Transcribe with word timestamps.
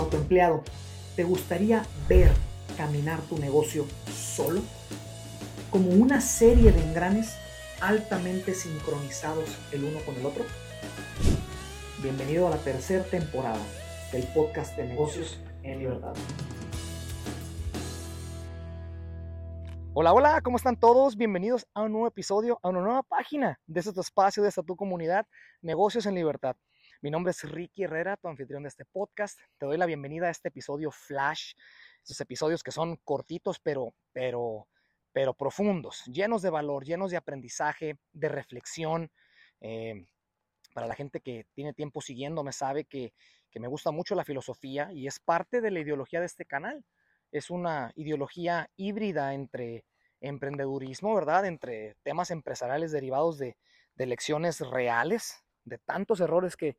autoempleado, 0.00 0.62
¿te 1.16 1.24
gustaría 1.24 1.84
ver 2.08 2.32
caminar 2.76 3.20
tu 3.22 3.38
negocio 3.38 3.86
solo? 4.12 4.60
Como 5.70 5.90
una 5.90 6.20
serie 6.20 6.72
de 6.72 6.82
engranes 6.82 7.36
altamente 7.80 8.54
sincronizados 8.54 9.56
el 9.72 9.84
uno 9.84 10.00
con 10.04 10.16
el 10.16 10.26
otro. 10.26 10.44
Bienvenido 12.02 12.46
a 12.46 12.50
la 12.50 12.58
tercera 12.58 13.04
temporada 13.04 13.60
del 14.12 14.26
podcast 14.34 14.76
de 14.76 14.86
negocios 14.86 15.38
en 15.62 15.78
libertad. 15.78 16.14
Hola, 19.92 20.12
hola, 20.12 20.40
¿cómo 20.40 20.56
están 20.56 20.76
todos? 20.76 21.16
Bienvenidos 21.16 21.66
a 21.74 21.82
un 21.82 21.92
nuevo 21.92 22.06
episodio, 22.06 22.58
a 22.62 22.68
una 22.68 22.80
nueva 22.80 23.02
página 23.02 23.60
de 23.66 23.80
este 23.80 24.00
espacio, 24.00 24.42
de 24.42 24.48
esta 24.48 24.62
tu 24.62 24.76
comunidad, 24.76 25.26
Negocios 25.62 26.06
en 26.06 26.14
Libertad. 26.14 26.56
Mi 27.02 27.10
nombre 27.10 27.30
es 27.30 27.42
Ricky 27.44 27.84
Herrera, 27.84 28.18
tu 28.18 28.28
anfitrión 28.28 28.62
de 28.62 28.68
este 28.68 28.84
podcast. 28.84 29.38
Te 29.56 29.64
doy 29.64 29.78
la 29.78 29.86
bienvenida 29.86 30.26
a 30.26 30.30
este 30.30 30.48
episodio 30.48 30.90
Flash, 30.90 31.54
estos 32.02 32.20
episodios 32.20 32.62
que 32.62 32.72
son 32.72 32.96
cortitos 33.04 33.58
pero, 33.58 33.94
pero, 34.12 34.68
pero 35.10 35.32
profundos, 35.32 36.04
llenos 36.04 36.42
de 36.42 36.50
valor, 36.50 36.84
llenos 36.84 37.10
de 37.10 37.16
aprendizaje, 37.16 37.96
de 38.12 38.28
reflexión. 38.28 39.10
Eh, 39.62 40.08
para 40.74 40.86
la 40.86 40.94
gente 40.94 41.22
que 41.22 41.46
tiene 41.54 41.72
tiempo 41.72 42.02
siguiéndome 42.02 42.52
sabe 42.52 42.84
que, 42.84 43.14
que 43.50 43.60
me 43.60 43.68
gusta 43.68 43.92
mucho 43.92 44.14
la 44.14 44.26
filosofía 44.26 44.92
y 44.92 45.06
es 45.06 45.20
parte 45.20 45.62
de 45.62 45.70
la 45.70 45.80
ideología 45.80 46.20
de 46.20 46.26
este 46.26 46.44
canal. 46.44 46.84
Es 47.32 47.48
una 47.48 47.92
ideología 47.96 48.68
híbrida 48.76 49.32
entre 49.32 49.86
emprendedurismo, 50.20 51.14
¿verdad? 51.14 51.46
Entre 51.46 51.96
temas 52.02 52.30
empresariales 52.30 52.92
derivados 52.92 53.38
de, 53.38 53.56
de 53.94 54.04
lecciones 54.04 54.60
reales, 54.60 55.42
de 55.70 55.78
tantos 55.78 56.20
errores 56.20 56.54
que, 56.56 56.76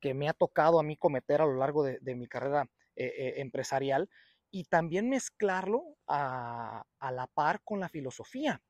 que 0.00 0.14
me 0.14 0.28
ha 0.28 0.32
tocado 0.32 0.80
a 0.80 0.82
mí 0.82 0.96
cometer 0.96 1.40
a 1.42 1.46
lo 1.46 1.54
largo 1.54 1.84
de, 1.84 2.14
mi 2.16 2.26
carrera 2.26 2.68
eh, 2.96 3.04
eh, 3.06 3.34
empresarial 3.36 4.08
y 4.50 4.64
también 4.64 5.08
mezclarlo 5.08 5.96
a, 6.08 6.84
la 7.00 7.26
par 7.28 7.60
con 7.62 7.78
la 7.78 7.88
filosofía. 7.88 8.60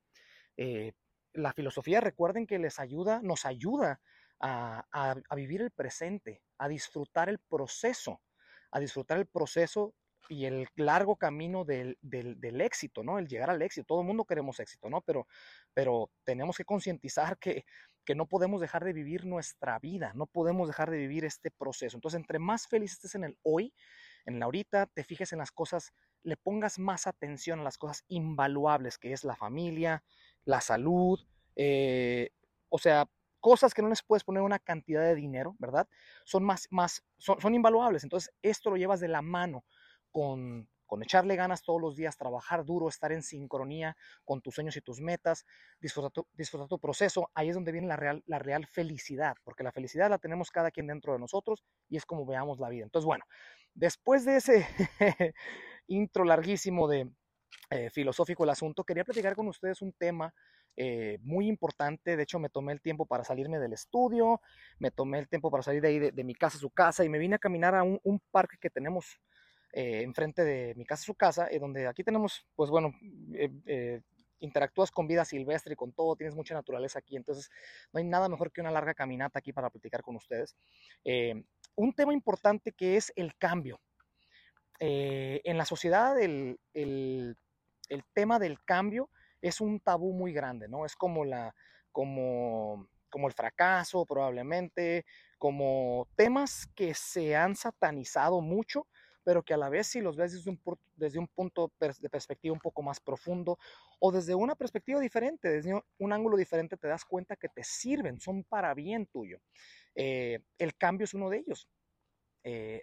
Eh, 0.57 0.93
la 1.33 1.53
filosofía, 1.53 2.01
recuerden 2.01 2.47
que 2.47 2.59
les 2.59 2.79
ayuda, 2.81 3.21
nos 3.23 3.47
ayuda 3.47 4.01
a, 4.41 5.15
vivir 5.37 5.63
el 5.63 5.71
presente, 5.71 6.43
a 6.59 6.69
disfrutar 6.69 7.29
el 7.29 7.39
proceso, 7.39 8.21
a 8.73 8.81
disfrutar 8.81 9.19
el 9.19 9.27
proceso 9.27 9.95
y 10.29 10.45
el 10.45 10.69
largo 10.77 11.17
camino 11.17 11.65
del, 11.65 11.97
éxito, 12.61 13.03
¿no? 13.03 13.19
El 13.19 13.29
llegar 13.29 13.51
al 13.51 13.63
éxito. 13.63 13.87
Todo 13.87 14.01
el 14.01 14.07
mundo 14.07 14.25
queremos 14.25 14.61
éxito, 14.61 14.89
¿no? 14.91 15.01
Pero, 15.03 15.27
pero 15.73 16.11
tenemos 16.25 16.57
que 16.57 16.65
concientizar 16.65 17.39
que, 17.39 17.65
que 18.05 18.15
no 18.15 18.27
podemos 18.27 18.61
dejar 18.61 18.85
de 18.85 18.93
vivir 18.93 19.27
nuestra 19.27 19.79
vida, 19.79 20.13
no 20.15 20.27
podemos 20.27 20.69
dejar 20.69 20.91
de 20.91 20.99
vivir 20.99 21.25
este 21.25 21.51
proceso. 21.51 21.97
Entonces, 21.97 22.19
entre 22.19 22.39
más 22.39 22.67
feliz 22.67 22.93
estés 22.93 23.15
en 23.15 23.25
el 23.25 23.39
hoy, 23.43 23.73
en 24.27 24.39
la 24.39 24.47
ahorita, 24.47 24.87
te 24.87 25.05
fijes 25.05 25.33
en 25.33 25.39
las 25.39 25.53
cosas, 25.53 25.93
le 26.23 26.37
pongas 26.37 26.79
más 26.79 27.07
atención 27.07 27.61
a 27.61 27.65
las 27.65 27.79
cosas 27.79 28.05
invaluables, 28.09 28.99
que 28.99 29.13
es 29.13 29.25
la 29.25 29.37
familia, 29.37 30.03
la 30.45 30.61
salud, 30.61 31.21
eh, 31.57 32.31
o 32.69 32.79
sea, 32.79 33.09
cosas 33.41 33.75
que 33.75 33.83
no 33.83 33.89
les 33.89 34.03
puedes 34.03 34.25
poner 34.25 34.43
una 34.43 34.59
cantidad 34.59 35.03
de 35.03 35.15
dinero, 35.15 35.57
¿verdad? 35.59 35.89
Son 36.25 36.45
más, 36.45 36.69
más, 36.71 37.05
son, 37.19 37.41
son 37.41 37.55
invaluables. 37.55 38.03
Entonces, 38.03 38.33
esto 38.43 38.71
lo 38.71 38.77
llevas 38.77 39.01
de 39.01 39.09
la 39.09 39.23
mano 39.23 39.65
con, 40.11 40.69
con 40.91 41.05
echarle 41.05 41.37
ganas 41.37 41.63
todos 41.63 41.81
los 41.81 41.95
días, 41.95 42.17
trabajar 42.17 42.65
duro, 42.65 42.89
estar 42.89 43.13
en 43.13 43.23
sincronía 43.23 43.97
con 44.25 44.41
tus 44.41 44.57
sueños 44.57 44.77
y 44.77 44.81
tus 44.81 45.01
metas, 45.01 45.47
disfrutar 45.81 46.11
tu, 46.67 46.79
proceso, 46.81 47.31
ahí 47.33 47.49
es 47.49 47.55
donde 47.55 47.71
viene 47.71 47.87
la 47.87 47.95
real, 47.95 48.25
la 48.27 48.41
real 48.41 48.67
felicidad, 48.67 49.37
porque 49.45 49.63
la 49.63 49.71
felicidad 49.71 50.11
la 50.11 50.19
tenemos 50.19 50.51
cada 50.51 50.73
quien 50.73 50.89
dentro 50.89 51.13
de 51.13 51.21
nosotros 51.21 51.63
y 51.89 51.97
es 51.97 52.05
como 52.05 52.27
veamos 52.27 52.59
la 52.59 52.69
vida. 52.69 52.83
Entonces, 52.83 53.07
bueno, 53.07 53.25
después 53.73 54.25
de 54.25 54.39
ese 54.39 54.67
intro 55.87 56.25
larguísimo 56.25 56.89
de 56.89 57.09
eh, 57.71 57.89
filosófico 57.91 58.43
el 58.43 58.51
asunto, 58.51 58.83
quería 58.83 59.05
platicar 59.05 59.37
con 59.37 59.47
ustedes 59.47 59.83
un 59.83 59.93
tema 59.93 60.35
eh, 60.77 61.19
muy 61.23 61.47
importante. 61.47 62.17
De 62.17 62.25
hecho, 62.25 62.41
me 62.41 62.49
tomé 62.49 62.73
el 62.73 62.81
tiempo 62.81 63.07
para 63.07 63.23
salirme 63.23 63.61
del 63.61 63.75
estudio, 63.75 64.41
me 64.81 64.91
tomé 64.91 65.21
el 65.21 65.29
tiempo 65.29 65.53
para 65.53 65.63
salir 65.63 65.83
de 65.83 65.89
ahí 65.89 65.99
de, 66.01 66.25
mi 66.25 66.35
casa 66.35 66.57
a 66.57 66.61
su 66.61 66.71
casa 66.71 67.05
y 67.05 67.09
me 67.09 67.19
vine 67.19 67.37
a 67.37 67.39
caminar 67.39 67.77
a 67.77 67.85
un 67.85 68.21
parque 68.33 68.57
que 68.61 68.71
tenemos 68.71 69.21
eh, 69.73 70.03
enfrente 70.03 70.45
de 70.45 70.75
mi 70.75 70.85
casa, 70.85 71.05
su 71.05 71.15
casa, 71.15 71.49
eh, 71.49 71.61
donde 71.61 71.87
aquí 71.87 72.03
tenemos, 72.03 72.45
pues 72.57 72.71
bueno, 72.71 72.93
eh, 73.35 74.01
interactúas 74.41 74.91
con 74.91 75.07
vida 75.07 75.25
silvestre 75.25 75.75
y 75.75 75.77
con 75.77 75.93
todo, 75.93 76.17
tienes 76.17 76.35
mucha 76.35 76.55
naturaleza 76.55 76.99
aquí, 76.99 77.17
entonces 77.17 77.51
no 77.93 77.99
hay 77.99 78.05
nada 78.05 78.29
mejor 78.29 78.51
que 78.51 78.61
una 78.61 78.73
larga 78.73 78.95
caminata 78.95 79.39
aquí 79.39 79.53
para 79.53 79.71
platicar 79.71 80.03
con 80.03 80.17
ustedes. 80.17 80.57
un 81.77 81.93
tema 81.95 82.13
importante 82.13 82.73
que 82.73 82.97
es 82.97 83.13
el 83.17 83.37
cambio. 83.37 83.81
en 84.81 85.57
la 85.59 85.65
sociedad 85.65 86.19
el, 86.21 86.59
el, 86.73 87.37
el, 87.91 88.05
tema 88.15 88.39
del 88.39 88.59
cambio 88.65 89.11
es 89.43 89.61
un 89.61 89.79
tabú 89.79 90.13
muy 90.15 90.33
grande, 90.33 90.69
¿no? 90.69 90.85
Es 90.87 90.97
como, 90.97 91.25
la, 91.25 91.55
como, 91.93 92.89
como 93.11 93.29
el 93.29 93.35
fracaso 93.35 94.07
probablemente, 94.07 95.05
como 95.39 96.09
temas 96.17 96.67
que 96.75 96.95
se 96.95 97.37
han 97.37 97.55
satanizado 97.57 98.41
mucho 98.41 98.87
pero 99.31 99.45
que 99.45 99.55
a 99.55 99.57
la 99.57 99.69
vez 99.69 99.87
si 99.87 100.01
los 100.01 100.17
ves 100.17 100.33
desde 100.33 100.51
un, 100.51 100.61
desde 100.97 101.21
un 101.21 101.29
punto 101.29 101.71
de 101.79 102.11
perspectiva 102.11 102.53
un 102.53 102.59
poco 102.59 102.83
más 102.83 102.99
profundo 102.99 103.61
o 104.01 104.11
desde 104.11 104.35
una 104.35 104.57
perspectiva 104.57 104.99
diferente, 104.99 105.49
desde 105.49 105.81
un 105.99 106.13
ángulo 106.13 106.37
diferente, 106.37 106.77
te 106.77 106.89
das 106.89 107.05
cuenta 107.05 107.37
que 107.37 107.49
te 107.49 107.63
sirven, 107.63 108.19
son 108.19 108.43
para 108.43 108.75
bien 108.75 109.07
tuyo. 109.07 109.41
Eh, 109.95 110.41
el 110.59 110.75
cambio 110.75 111.05
es 111.05 111.15
uno 111.15 111.31
de 111.31 111.39
ellos. 111.39 111.69
Eh, 112.43 112.83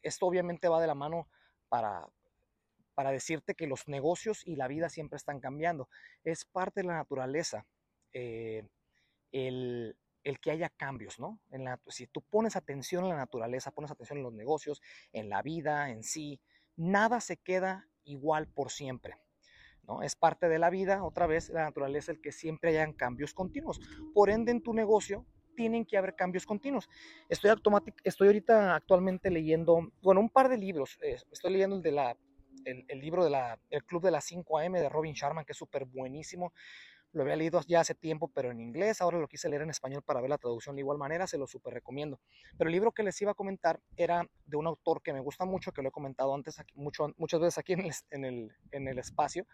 esto 0.00 0.26
obviamente 0.26 0.68
va 0.68 0.80
de 0.80 0.86
la 0.86 0.94
mano 0.94 1.26
para, 1.68 2.06
para 2.94 3.10
decirte 3.10 3.56
que 3.56 3.66
los 3.66 3.88
negocios 3.88 4.46
y 4.46 4.54
la 4.54 4.68
vida 4.68 4.88
siempre 4.88 5.16
están 5.16 5.40
cambiando. 5.40 5.88
Es 6.22 6.44
parte 6.44 6.82
de 6.82 6.86
la 6.86 6.98
naturaleza. 6.98 7.66
Eh, 8.12 8.64
el, 9.32 9.96
el 10.24 10.40
que 10.40 10.50
haya 10.50 10.70
cambios, 10.70 11.20
¿no? 11.20 11.38
En 11.50 11.64
la, 11.64 11.80
si 11.86 12.06
tú 12.06 12.22
pones 12.22 12.56
atención 12.56 13.04
en 13.04 13.10
la 13.10 13.16
naturaleza, 13.16 13.70
pones 13.70 13.90
atención 13.90 14.18
en 14.18 14.24
los 14.24 14.32
negocios, 14.32 14.82
en 15.12 15.28
la 15.28 15.42
vida 15.42 15.90
en 15.90 16.02
sí, 16.02 16.40
nada 16.76 17.20
se 17.20 17.36
queda 17.36 17.86
igual 18.04 18.48
por 18.48 18.70
siempre. 18.70 19.16
¿no? 19.86 20.02
Es 20.02 20.16
parte 20.16 20.48
de 20.48 20.58
la 20.58 20.70
vida, 20.70 21.04
otra 21.04 21.26
vez, 21.26 21.50
la 21.50 21.62
naturaleza, 21.62 22.12
el 22.12 22.20
que 22.20 22.32
siempre 22.32 22.70
hayan 22.70 22.94
cambios 22.94 23.34
continuos. 23.34 23.80
Por 24.14 24.30
ende, 24.30 24.50
en 24.50 24.62
tu 24.62 24.72
negocio 24.72 25.26
tienen 25.54 25.84
que 25.84 25.96
haber 25.96 26.16
cambios 26.16 26.46
continuos. 26.46 26.88
Estoy, 27.28 27.50
estoy 28.02 28.26
ahorita 28.26 28.74
actualmente 28.74 29.30
leyendo, 29.30 29.92
bueno, 30.02 30.20
un 30.20 30.30
par 30.30 30.48
de 30.48 30.56
libros. 30.56 30.98
Eh, 31.02 31.18
estoy 31.30 31.52
leyendo 31.52 31.76
el 31.76 31.82
de 31.82 31.92
la, 31.92 32.16
el, 32.64 32.84
el 32.88 33.00
libro 33.00 33.24
de 33.24 33.58
El 33.70 33.84
Club 33.84 34.02
de 34.02 34.10
las 34.10 34.24
5 34.24 34.58
AM 34.58 34.72
de 34.72 34.88
Robin 34.88 35.14
Sharman, 35.14 35.44
que 35.44 35.52
es 35.52 35.58
súper 35.58 35.84
buenísimo. 35.84 36.52
Lo 37.14 37.22
había 37.22 37.36
leído 37.36 37.60
ya 37.66 37.80
hace 37.80 37.94
tiempo, 37.94 38.28
pero 38.28 38.50
en 38.50 38.60
inglés. 38.60 39.00
Ahora 39.00 39.18
lo 39.18 39.28
quise 39.28 39.48
leer 39.48 39.62
en 39.62 39.70
español 39.70 40.02
para 40.02 40.20
ver 40.20 40.28
la 40.28 40.38
traducción 40.38 40.74
de 40.74 40.82
igual 40.82 40.98
manera. 40.98 41.26
Se 41.26 41.38
lo 41.38 41.46
súper 41.46 41.72
recomiendo. 41.72 42.20
Pero 42.58 42.68
el 42.68 42.72
libro 42.72 42.92
que 42.92 43.04
les 43.04 43.20
iba 43.22 43.30
a 43.30 43.34
comentar 43.34 43.80
era 43.96 44.28
de 44.44 44.56
un 44.56 44.66
autor 44.66 45.00
que 45.00 45.12
me 45.12 45.20
gusta 45.20 45.44
mucho, 45.44 45.72
que 45.72 45.80
lo 45.80 45.88
he 45.88 45.92
comentado 45.92 46.34
antes 46.34 46.56
mucho, 46.74 47.14
muchas 47.16 47.40
veces 47.40 47.58
aquí 47.58 47.72
en 47.74 48.24
el, 48.24 48.52
en, 48.72 48.88
el, 48.88 48.98
espacio. 48.98 49.46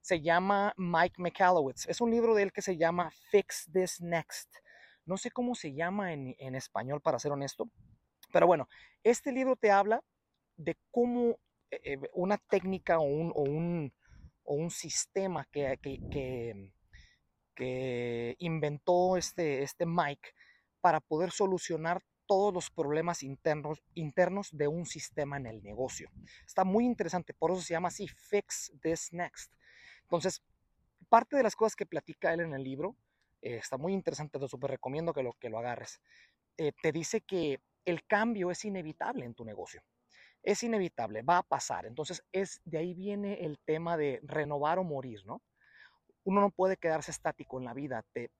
Se 0.00 0.22
llama 0.22 0.72
Mike 0.78 1.16
McAllowitz. 1.18 1.86
Es 1.86 2.00
un 2.00 2.10
libro 2.10 2.34
de 2.34 2.44
él 2.44 2.52
que 2.52 2.62
se 2.62 2.78
llama 2.78 3.10
Fix 3.30 3.68
This 3.72 4.00
Next. 4.00 4.50
No 5.04 5.18
sé 5.18 5.30
cómo 5.30 5.54
se 5.54 5.74
llama 5.74 6.14
en, 6.14 6.34
en 6.38 6.54
español, 6.54 7.02
para 7.02 7.18
ser 7.18 7.30
honesto. 7.30 7.70
Pero 8.32 8.46
bueno, 8.46 8.68
este 9.04 9.32
libro 9.32 9.54
te 9.54 9.70
habla 9.70 10.02
de 10.56 10.76
cómo 10.90 11.38
eh, 11.70 11.80
eh, 11.84 11.98
una 12.14 12.38
técnica 12.38 12.98
o 12.98 13.04
un, 13.04 13.32
o 13.34 13.42
un, 13.42 13.92
o 14.44 14.54
un 14.54 14.70
sistema 14.70 15.46
que, 15.50 15.78
que, 15.82 16.00
que, 16.10 16.72
que 17.56 18.36
inventó 18.38 19.16
este, 19.16 19.64
este 19.64 19.86
Mike 19.86 20.30
para 20.80 21.00
poder 21.00 21.32
solucionar 21.32 22.00
todos 22.26 22.52
los 22.52 22.70
problemas 22.70 23.22
internos, 23.22 23.82
internos 23.94 24.50
de 24.52 24.68
un 24.68 24.84
sistema 24.84 25.36
en 25.36 25.46
el 25.46 25.62
negocio. 25.62 26.10
Está 26.46 26.64
muy 26.64 26.84
interesante, 26.84 27.34
por 27.34 27.50
eso 27.50 27.62
se 27.62 27.74
llama 27.74 27.88
así, 27.88 28.06
Fix 28.08 28.72
This 28.82 29.12
Next. 29.12 29.52
Entonces, 30.02 30.42
parte 31.08 31.36
de 31.36 31.42
las 31.42 31.56
cosas 31.56 31.76
que 31.76 31.86
platica 31.86 32.32
él 32.32 32.40
en 32.40 32.52
el 32.52 32.62
libro, 32.62 32.96
eh, 33.42 33.56
está 33.56 33.78
muy 33.78 33.92
interesante, 33.92 34.38
te 34.38 34.48
súper 34.48 34.72
recomiendo 34.72 35.12
que 35.12 35.22
lo, 35.22 35.32
que 35.34 35.48
lo 35.48 35.58
agarres. 35.58 36.00
Eh, 36.56 36.72
te 36.82 36.92
dice 36.92 37.20
que 37.20 37.60
el 37.84 38.04
cambio 38.06 38.50
es 38.50 38.64
inevitable 38.64 39.24
en 39.24 39.34
tu 39.34 39.44
negocio. 39.44 39.82
Es 40.42 40.62
inevitable, 40.62 41.22
va 41.22 41.38
a 41.38 41.42
pasar. 41.42 41.86
Entonces, 41.86 42.24
es, 42.32 42.60
de 42.64 42.78
ahí 42.78 42.94
viene 42.94 43.44
el 43.44 43.58
tema 43.58 43.96
de 43.96 44.20
renovar 44.22 44.78
o 44.78 44.84
morir, 44.84 45.24
¿no? 45.26 45.42
Uno 46.26 46.40
no 46.40 46.50
puede 46.50 46.76
quedarse 46.76 47.12
estático 47.12 47.58
en 47.58 47.64
la 47.64 47.72
vida. 47.72 48.04
Te, 48.12 48.30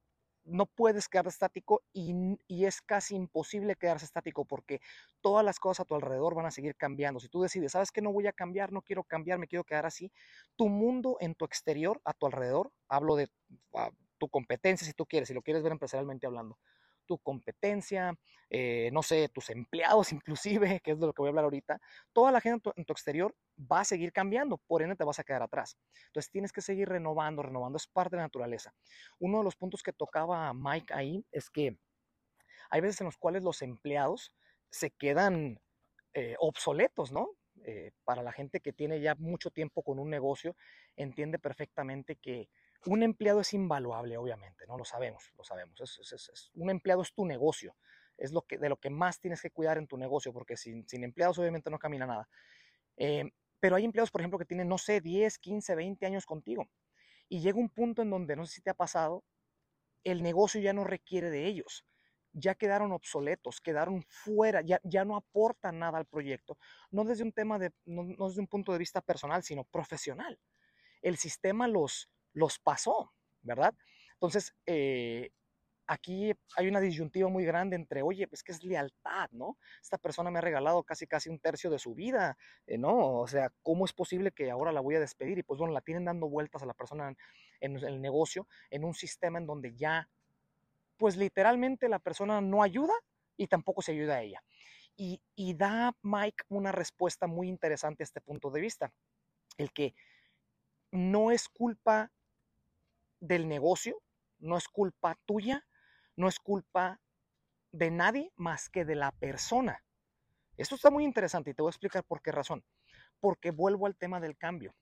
no 0.44 0.66
puedes 0.66 1.08
quedar 1.08 1.28
estático 1.28 1.82
y, 1.92 2.36
es 2.48 2.82
casi 2.82 3.14
imposible 3.14 3.76
quedarse 3.76 4.04
estático 4.04 4.44
porque 4.44 4.80
todas 5.20 5.44
las 5.44 5.60
cosas 5.60 5.84
a 5.84 5.84
tu 5.84 5.94
alrededor 5.94 6.34
van 6.34 6.46
a 6.46 6.50
seguir 6.50 6.74
cambiando. 6.76 7.20
Si 7.20 7.28
tú 7.28 7.42
decides, 7.42 7.72
sabes 7.72 7.92
que 7.92 8.02
no 8.02 8.12
voy 8.12 8.26
a 8.26 8.32
cambiar, 8.32 8.72
no 8.72 8.82
quiero 8.82 9.04
cambiar, 9.04 9.38
me 9.38 9.46
quiero 9.46 9.64
quedar 9.64 9.86
así, 9.86 10.10
tu 10.56 10.68
mundo 10.68 11.16
en 11.20 11.36
tu 11.36 11.44
exterior, 11.44 12.00
a 12.04 12.12
tu 12.12 12.26
alrededor, 12.26 12.72
hablo 12.88 13.14
de 13.14 13.28
ah, 13.74 13.90
tu 14.18 14.28
competencia 14.28 14.84
si 14.84 14.92
tú 14.92 15.06
quieres, 15.06 15.28
si 15.28 15.34
lo 15.34 15.42
quieres 15.42 15.62
ver 15.62 15.72
empresarialmente 15.72 16.26
hablando, 16.26 16.58
tu 17.06 17.18
competencia, 17.18 18.14
eh, 18.50 18.90
no 18.92 19.02
sé, 19.02 19.28
tus 19.28 19.50
empleados 19.50 20.12
inclusive, 20.12 20.80
que 20.80 20.92
es 20.92 21.00
de 21.00 21.06
lo 21.06 21.12
que 21.12 21.22
voy 21.22 21.28
a 21.28 21.30
hablar 21.30 21.44
ahorita, 21.44 21.80
toda 22.12 22.32
la 22.32 22.40
gente 22.40 22.70
en 22.76 22.84
tu, 22.84 22.92
exterior 22.92 23.34
va 23.60 23.80
a 23.80 23.84
seguir 23.84 24.12
cambiando, 24.12 24.58
por 24.66 24.82
ende 24.82 24.96
te 24.96 25.04
vas 25.04 25.18
a 25.18 25.24
quedar 25.24 25.42
atrás. 25.42 25.76
Entonces 26.06 26.30
tienes 26.30 26.52
que 26.52 26.60
seguir 26.60 26.88
renovando, 26.88 27.42
renovando, 27.42 27.76
es 27.76 27.86
parte 27.86 28.16
de 28.16 28.18
la 28.18 28.26
naturaleza. 28.26 28.72
Uno 29.18 29.38
de 29.38 29.44
los 29.44 29.56
puntos 29.56 29.82
que 29.82 29.92
tocaba 29.92 30.52
Mike 30.52 30.92
ahí 30.92 31.24
es 31.32 31.50
que 31.50 31.78
hay 32.70 32.80
veces 32.80 33.00
en 33.00 33.06
los 33.06 33.16
cuales 33.16 33.42
los 33.42 33.62
empleados 33.62 34.32
se 34.70 34.90
quedan 34.90 35.60
eh, 36.14 36.34
obsoletos, 36.38 37.12
¿no? 37.12 37.30
Eh, 37.64 37.92
para 38.04 38.22
la 38.22 38.32
gente 38.32 38.60
que 38.60 38.72
tiene 38.72 39.00
ya 39.00 39.14
mucho 39.14 39.50
tiempo 39.50 39.82
con 39.82 39.98
un 39.98 40.10
negocio, 40.10 40.56
entiende 40.96 41.38
perfectamente 41.38 42.16
que 42.16 42.48
un 42.84 43.02
empleado 43.02 43.40
es 43.40 43.52
invaluable, 43.54 44.16
obviamente, 44.16 44.66
¿no? 44.66 44.76
Lo 44.76 44.84
sabemos, 44.84 45.32
lo 45.36 45.44
sabemos. 45.44 46.50
Un 46.54 46.70
empleado 46.70 47.02
es 47.02 47.12
tu 47.14 47.24
negocio, 47.24 47.76
es 48.16 48.32
lo 48.32 48.42
que, 48.42 48.58
de 48.58 48.68
lo 48.68 48.76
que 48.76 48.90
más 48.90 49.20
tienes 49.20 49.42
que 49.42 49.50
cuidar 49.50 49.78
en 49.78 49.86
tu 49.86 49.96
negocio, 49.96 50.32
porque 50.32 50.56
sin, 50.56 50.86
sin 50.88 51.04
empleados 51.04 51.38
obviamente 51.38 51.70
no 51.70 51.78
camina 51.78 52.06
nada. 52.06 52.28
Eh, 52.96 53.30
pero 53.60 53.76
hay 53.76 53.84
empleados, 53.84 54.10
por 54.10 54.20
ejemplo, 54.20 54.38
que 54.38 54.44
tienen, 54.44 54.68
no 54.68 54.78
sé, 54.78 55.00
10, 55.00 55.38
15, 55.38 55.74
20 55.74 56.06
años 56.06 56.26
contigo. 56.26 56.68
Y 57.28 57.40
llega 57.40 57.58
un 57.58 57.68
punto 57.68 58.02
en 58.02 58.10
donde, 58.10 58.36
no 58.36 58.46
sé 58.46 58.54
si 58.54 58.60
te 58.60 58.70
ha 58.70 58.74
pasado, 58.74 59.24
el 60.04 60.22
negocio 60.22 60.60
ya 60.60 60.72
no 60.72 60.84
requiere 60.84 61.30
de 61.30 61.46
ellos. 61.46 61.84
Ya 62.32 62.54
quedaron 62.54 62.92
obsoletos, 62.92 63.60
quedaron 63.60 64.04
fuera, 64.08 64.60
ya, 64.60 64.80
ya 64.84 65.04
no 65.04 65.16
aportan 65.16 65.78
nada 65.78 65.98
al 65.98 66.06
proyecto. 66.06 66.58
No 66.90 67.04
desde 67.04 67.24
un 67.24 67.32
tema 67.32 67.58
de, 67.58 67.72
no 67.86 68.28
desde 68.28 68.40
un 68.40 68.46
punto 68.46 68.72
de 68.72 68.78
vista 68.78 69.00
personal, 69.00 69.42
sino 69.42 69.64
profesional. 69.64 70.38
El 71.02 71.16
sistema 71.16 71.66
los, 71.66 72.10
los 72.36 72.58
pasó, 72.58 73.12
¿verdad? 73.42 73.74
Entonces, 74.12 74.54
eh, 74.66 75.30
aquí 75.86 76.32
hay 76.56 76.68
una 76.68 76.80
disyuntiva 76.80 77.28
muy 77.30 77.44
grande 77.44 77.76
entre, 77.76 78.02
oye, 78.02 78.28
pues 78.28 78.42
que 78.42 78.52
es 78.52 78.62
lealtad, 78.62 79.30
¿no? 79.32 79.56
Esta 79.82 79.96
persona 79.96 80.30
me 80.30 80.38
ha 80.38 80.42
regalado 80.42 80.82
casi 80.82 81.06
casi 81.06 81.30
un 81.30 81.38
tercio 81.38 81.70
de 81.70 81.78
su 81.78 81.94
vida, 81.94 82.36
eh, 82.66 82.76
¿no? 82.76 83.20
O 83.20 83.26
sea, 83.26 83.50
¿cómo 83.62 83.86
es 83.86 83.94
posible 83.94 84.32
que 84.32 84.50
ahora 84.50 84.70
la 84.70 84.80
voy 84.80 84.96
a 84.96 85.00
despedir? 85.00 85.38
Y 85.38 85.42
pues 85.42 85.58
bueno, 85.58 85.72
la 85.72 85.80
tienen 85.80 86.04
dando 86.04 86.28
vueltas 86.28 86.62
a 86.62 86.66
la 86.66 86.74
persona 86.74 87.14
en, 87.60 87.76
el 87.76 88.02
negocio, 88.02 88.46
en 88.70 88.84
un 88.84 88.92
sistema 88.92 89.38
en 89.38 89.46
donde 89.46 89.74
ya, 89.74 90.08
pues 90.98 91.16
literalmente 91.16 91.88
la 91.88 92.00
persona 92.00 92.42
no 92.42 92.62
ayuda 92.62 92.92
y 93.38 93.46
tampoco 93.46 93.80
se 93.80 93.92
ayuda 93.92 94.16
a 94.16 94.22
ella. 94.22 94.42
Y, 94.94 95.22
y 95.34 95.54
da 95.54 95.96
Mike 96.02 96.44
una 96.48 96.72
respuesta 96.72 97.26
muy 97.26 97.48
interesante 97.48 98.02
a 98.02 98.04
este 98.04 98.20
punto 98.20 98.50
de 98.50 98.60
vista, 98.60 98.92
el 99.56 99.72
que 99.72 99.94
no 100.90 101.30
es 101.30 101.48
culpa 101.48 102.10
del 103.26 103.48
negocio, 103.48 104.00
no 104.38 104.56
es 104.56 104.68
culpa 104.68 105.18
tuya, 105.26 105.66
no 106.16 106.28
es 106.28 106.38
culpa 106.38 107.00
de 107.72 107.90
nadie 107.90 108.32
más 108.36 108.68
que 108.68 108.84
de 108.84 108.94
la 108.94 109.12
persona. 109.12 109.82
Esto 110.56 110.74
está 110.74 110.90
muy 110.90 111.04
interesante 111.04 111.50
y 111.50 111.54
te 111.54 111.62
voy 111.62 111.68
a 111.68 111.70
explicar 111.70 112.04
por 112.04 112.22
qué 112.22 112.32
razón. 112.32 112.64
Porque 113.20 113.50
vuelvo 113.50 113.86
al 113.86 113.96
tema 113.96 114.20
del 114.20 114.36
cambio. 114.36 114.74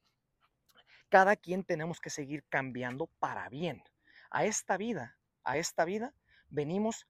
Cada 1.08 1.36
quien 1.36 1.64
tenemos 1.64 2.00
que 2.00 2.10
seguir 2.10 2.44
cambiando 2.48 3.08
para 3.18 3.48
bien. 3.48 3.82
A 4.30 4.44
esta 4.44 4.76
vida, 4.76 5.18
a 5.42 5.56
esta 5.56 5.84
vida, 5.84 6.14
venimos 6.48 7.06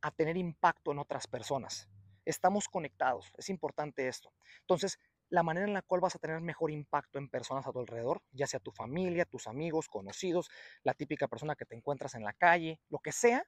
a 0.00 0.10
tener 0.10 0.36
impacto 0.36 0.92
en 0.92 0.98
otras 0.98 1.26
personas. 1.26 1.88
Estamos 2.24 2.68
conectados, 2.68 3.32
es 3.36 3.48
importante 3.48 4.06
esto. 4.08 4.32
Entonces, 4.60 4.98
la 5.32 5.42
manera 5.42 5.66
en 5.66 5.72
la 5.72 5.80
cual 5.80 6.02
vas 6.02 6.14
a 6.14 6.18
tener 6.18 6.42
mejor 6.42 6.70
impacto 6.70 7.18
en 7.18 7.30
personas 7.30 7.66
a 7.66 7.72
tu 7.72 7.80
alrededor, 7.80 8.22
ya 8.32 8.46
sea 8.46 8.60
tu 8.60 8.70
familia, 8.70 9.24
tus 9.24 9.46
amigos, 9.46 9.88
conocidos, 9.88 10.50
la 10.84 10.92
típica 10.92 11.26
persona 11.26 11.54
que 11.56 11.64
te 11.64 11.74
encuentras 11.74 12.14
en 12.14 12.22
la 12.22 12.34
calle, 12.34 12.80
lo 12.90 12.98
que 12.98 13.12
sea, 13.12 13.42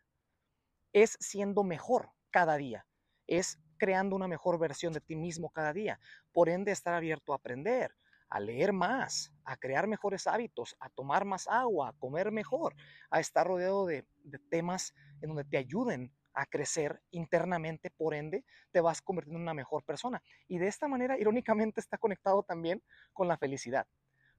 es 0.95 1.19
siendo 1.21 1.63
mejor 1.63 2.13
cada 2.31 2.57
día, 2.57 2.87
es 3.27 3.59
creando 3.77 4.17
una 4.17 4.29
mejor 4.29 4.59
versión 4.59 4.95
de 4.95 5.03
ti 5.03 5.15
mismo 5.15 5.51
cada 5.51 5.75
día. 5.75 6.01
Por 6.33 6.49
ende, 6.49 6.73
estar 6.73 6.95
abierto 6.95 7.35
a 7.35 7.37
aprender, 7.37 7.95
a 8.31 8.41
leer 8.41 8.73
más, 8.73 9.35
a 9.45 9.59
crear 9.59 9.87
mejores 9.87 10.27
hábitos, 10.27 10.77
a 10.81 10.89
tomar 10.89 11.27
más 11.27 11.47
agua, 11.49 11.91
a 11.91 11.93
comer 11.93 12.33
mejor, 12.33 12.75
a 13.11 13.21
estar 13.21 13.47
rodeado 13.47 13.85
de, 13.85 14.07
de 14.23 14.39
temas 14.39 14.95
en 15.21 15.29
donde 15.29 15.45
te 15.45 15.59
ayuden 15.59 16.15
a 16.35 16.47
crecer 16.47 17.01
internamente, 17.11 17.91
por 17.91 18.15
ende, 18.15 18.45
te 18.73 18.81
vas 18.81 19.01
convirtiendo 19.01 19.39
en 19.39 19.43
una 19.43 19.55
mejor 19.55 19.85
persona. 19.85 20.23
Y 20.49 20.59
de 20.59 20.67
esta 20.67 20.89
manera, 20.89 21.19
irónicamente, 21.19 21.81
está 21.81 21.97
conectado 21.97 22.43
también 22.43 22.83
con 23.13 23.29
la 23.29 23.37
felicidad, 23.37 23.87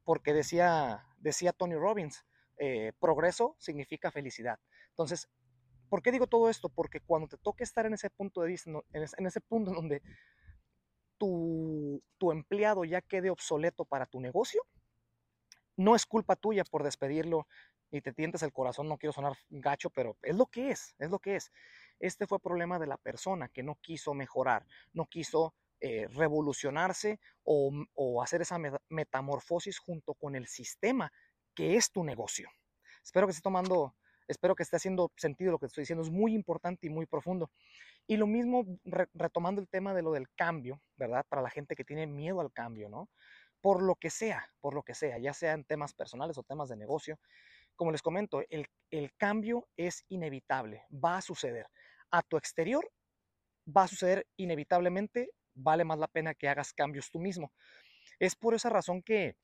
porque 0.03 0.33
decía, 0.33 1.05
decía 1.17 1.53
Tony 1.53 1.75
Robbins, 1.75 2.25
eh, 2.57 2.93
progreso 2.99 3.55
significa 3.59 4.11
felicidad. 4.11 4.59
Entonces, 4.89 5.29
¿por 5.89 6.01
qué 6.01 6.11
digo 6.11 6.27
todo 6.27 6.49
esto? 6.49 6.69
Porque 6.69 6.99
cuando 6.99 7.27
te 7.27 7.37
toque 7.37 7.63
estar 7.63 7.85
en 7.85 7.93
ese 7.93 8.09
punto 8.09 8.41
de 8.41 8.47
vista, 8.47 8.71
en 8.91 9.25
ese 9.25 9.41
punto 9.41 9.71
donde 9.71 10.01
tu, 11.17 12.01
tu 12.17 12.31
empleado 12.31 12.85
ya 12.85 13.01
quede 13.01 13.29
obsoleto 13.29 13.85
para 13.85 14.05
tu 14.05 14.19
negocio, 14.19 14.63
no 15.77 15.95
es 15.95 16.05
culpa 16.05 16.35
tuya 16.35 16.63
por 16.63 16.83
despedirlo 16.83 17.47
y 17.91 18.01
te 18.01 18.13
tientes 18.13 18.43
el 18.43 18.51
corazón, 18.51 18.87
no 18.87 18.97
quiero 18.97 19.13
sonar 19.13 19.37
gacho, 19.49 19.89
pero 19.89 20.17
es 20.21 20.35
lo 20.35 20.45
que 20.47 20.71
es, 20.71 20.95
es 20.99 21.09
lo 21.09 21.19
que 21.19 21.35
es. 21.35 21.51
Este 21.99 22.27
fue 22.27 22.39
problema 22.39 22.79
de 22.79 22.87
la 22.87 22.97
persona 22.97 23.49
que 23.49 23.63
no 23.63 23.75
quiso 23.75 24.13
mejorar, 24.13 24.65
no 24.93 25.05
quiso 25.05 25.53
eh, 25.81 26.07
revolucionarse 26.07 27.19
o, 27.43 28.21
hacer 28.23 28.41
esa 28.41 28.57
metamorfosis 28.89 29.79
junto 29.79 30.13
con 30.13 30.35
el 30.35 30.47
sistema 30.47 31.11
que 31.53 31.75
es 31.75 31.91
tu 31.91 32.03
negocio. 32.03 32.49
Espero 33.03 33.27
que 33.27 33.31
esté 33.31 33.41
tomando, 33.41 33.95
espero 34.27 34.55
que 34.55 34.63
esté 34.63 34.77
haciendo 34.77 35.11
sentido 35.15 35.51
lo 35.51 35.59
que 35.59 35.67
estoy 35.67 35.83
diciendo, 35.83 36.03
es 36.03 36.09
muy 36.09 36.33
importante 36.33 36.87
y 36.87 36.89
muy 36.89 37.05
profundo. 37.05 37.51
Y 38.07 38.17
lo 38.17 38.27
mismo 38.27 38.65
retomando 39.13 39.61
el 39.61 39.67
tema 39.67 39.93
de 39.93 40.01
lo 40.01 40.11
del 40.11 40.29
cambio, 40.35 40.81
¿verdad? 40.95 41.25
Para 41.27 41.41
la 41.41 41.49
gente 41.49 41.75
que 41.75 41.83
tiene 41.83 42.07
miedo 42.07 42.41
al 42.41 42.51
cambio, 42.51 42.89
¿no? 42.89 43.09
Por 43.61 43.81
lo 43.81 43.95
que 43.95 44.09
sea, 44.09 44.51
por 44.59 44.73
lo 44.73 44.83
que 44.83 44.93
sea, 44.93 45.17
ya 45.17 45.33
sea 45.33 45.53
en 45.53 45.63
temas 45.63 45.93
personales 45.93 46.37
o 46.37 46.43
temas 46.43 46.69
de 46.69 46.77
negocio, 46.77 47.19
como 47.75 47.91
les 47.91 48.01
comento, 48.01 48.41
el, 48.49 48.67
cambio 49.17 49.67
es 49.75 50.05
inevitable, 50.07 50.83
va 50.91 51.17
a 51.17 51.21
suceder. 51.21 51.67
A 52.15 52.21
tu 52.21 52.37
exterior 52.37 52.89
va 53.67 53.83
a 53.83 53.87
suceder 53.89 54.25
inevitablemente, 54.37 55.31
vale 55.53 55.83
más 55.83 55.99
la 55.99 56.07
pena 56.07 56.33
que 56.33 56.47
hagas 56.47 56.71
cambios 56.71 57.11
tú 57.11 57.19
mismo. 57.19 57.51
Es 58.19 58.37
por 58.37 58.53
esa 58.53 58.69
razón 58.69 59.03
que, 59.03 59.35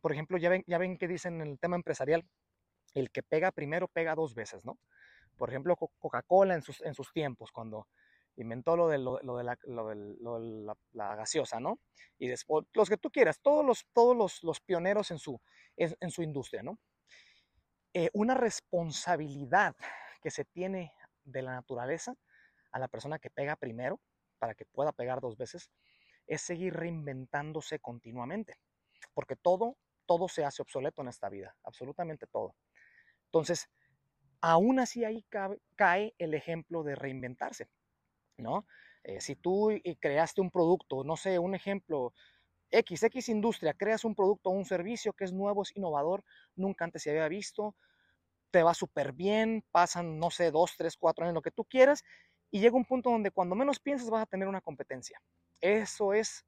por 0.00 0.10
ejemplo, 0.10 0.36
ya 0.36 0.48
ven, 0.48 0.64
ya 0.66 0.78
ven 0.78 0.98
que 0.98 1.06
dicen 1.06 1.40
en 1.40 1.50
el 1.52 1.58
tema 1.60 1.76
empresarial, 1.76 2.26
el 2.94 3.12
que 3.12 3.22
pega 3.22 3.52
primero 3.52 3.86
pega 3.86 4.16
dos 4.16 4.34
veces, 4.34 4.64
¿no? 4.64 4.80
Por 5.36 5.48
ejemplo, 5.48 5.76
Coca-Cola 5.76 6.54
en 6.54 6.62
sus, 6.62 6.80
en 6.80 6.92
sus 6.92 7.12
tiempos, 7.12 7.52
cuando 7.52 7.86
inventó 8.34 8.76
lo 8.76 8.88
de, 8.88 8.98
lo, 8.98 9.18
de, 9.36 9.44
la, 9.44 11.14
gaseosa, 11.14 11.60
¿no? 11.60 11.78
Y 12.18 12.26
después, 12.26 12.66
los 12.72 12.88
que 12.88 12.96
tú 12.96 13.12
quieras, 13.12 13.38
todos 13.40 13.64
los, 13.64 13.86
todos 13.92 14.42
los, 14.42 14.60
pioneros 14.60 15.12
en 15.12 15.20
su, 15.20 15.40
en 15.76 16.10
su 16.10 16.22
industria, 16.24 16.64
¿no? 16.64 16.80
Eh, 17.94 18.10
una 18.12 18.34
responsabilidad 18.34 19.76
que 20.20 20.32
se 20.32 20.44
tiene 20.44 20.92
de 21.24 21.42
la 21.42 21.52
naturaleza 21.52 22.14
a 22.72 22.78
la 22.78 22.88
persona 22.88 23.18
que 23.18 23.30
pega 23.30 23.56
primero, 23.56 24.00
para 24.38 24.54
que 24.54 24.64
pueda 24.64 24.92
pegar 24.92 25.20
dos 25.20 25.36
veces, 25.36 25.70
es 26.26 26.40
seguir 26.42 26.74
reinventándose 26.74 27.78
continuamente. 27.78 28.56
Porque 29.14 29.36
todo, 29.36 29.76
todo 30.06 30.28
se 30.28 30.44
hace 30.44 30.62
obsoleto 30.62 31.02
en 31.02 31.08
esta 31.08 31.28
vida, 31.28 31.54
absolutamente 31.62 32.26
todo. 32.26 32.56
Entonces, 33.26 33.68
aún 34.40 34.80
así 34.80 35.04
ahí 35.04 35.24
cae, 35.76 36.14
el 36.18 36.34
ejemplo 36.34 36.82
de 36.82 36.94
reinventarse, 36.94 37.68
¿no? 38.36 38.66
Eh, 39.04 39.20
si 39.20 39.36
tú 39.36 39.70
creaste 40.00 40.40
un 40.40 40.50
producto, 40.50 41.04
no 41.04 41.16
sé, 41.16 41.38
un 41.38 41.54
ejemplo, 41.54 42.12
X, 42.70 43.02
X 43.02 43.28
industria, 43.28 43.74
creas 43.74 44.04
un 44.04 44.14
producto 44.14 44.50
o 44.50 44.52
un 44.52 44.64
servicio 44.64 45.12
que 45.12 45.24
es 45.24 45.32
nuevo, 45.32 45.62
es 45.62 45.76
innovador, 45.76 46.24
nunca 46.56 46.84
antes 46.84 47.02
se 47.02 47.10
había 47.10 47.28
visto, 47.28 47.76
te 48.52 48.62
va 48.62 48.74
súper 48.74 49.12
bien, 49.12 49.64
pasan, 49.72 50.18
no 50.18 50.30
sé, 50.30 50.50
dos, 50.50 50.76
tres, 50.76 50.96
cuatro 50.96 51.24
años, 51.24 51.34
lo 51.34 51.42
que 51.42 51.50
tú 51.50 51.64
quieras, 51.64 52.04
y 52.50 52.60
llega 52.60 52.76
un 52.76 52.84
punto 52.84 53.10
donde 53.10 53.30
cuando 53.30 53.56
menos 53.56 53.80
piensas 53.80 54.10
vas 54.10 54.22
a 54.22 54.26
tener 54.26 54.46
una 54.46 54.60
competencia. 54.60 55.20
Eso 55.60 56.12
es 56.12 56.44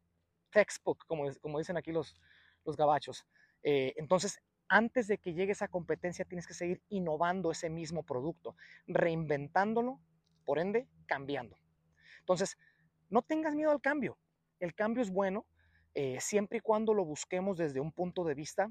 textbook, 0.51 1.07
como, 1.07 1.25
como 1.41 1.59
dicen 1.59 1.79
aquí 1.79 1.93
los, 1.93 2.15
los 2.65 2.77
gabachos. 2.77 3.27
Eh, 3.63 3.95
entonces, 3.97 4.39
antes 4.69 5.09
de 5.09 5.19
que 5.19 5.33
llegue 5.33 5.53
esa 5.53 5.69
competencia, 5.69 6.27
tienes 6.27 6.47
que 6.47 6.53
seguir 6.55 6.83
innovando 6.91 7.51
ese 7.51 7.71
mismo 7.71 8.03
producto, 8.03 8.55
reinventándolo, 8.87 9.99
por 10.45 10.59
ende, 10.59 10.87
cambiando. 11.07 11.57
Entonces, 12.21 12.59
no 13.09 13.23
tengas 13.23 13.55
miedo 13.55 13.71
al 13.71 13.81
cambio. 13.81 14.19
El 14.61 14.75
cambio 14.75 15.03
es 15.03 15.11
bueno, 15.11 15.47
eh, 15.95 16.19
siempre 16.21 16.59
y 16.59 16.61
cuando 16.61 16.93
lo 16.93 17.05
busquemos 17.05 17.57
desde 17.57 17.81
un 17.81 17.93
punto 17.93 18.25
de 18.25 18.35
vista 18.35 18.71